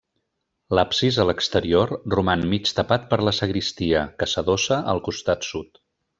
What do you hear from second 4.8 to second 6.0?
al costat sud.